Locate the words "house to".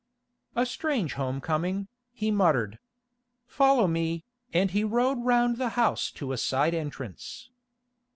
5.77-6.31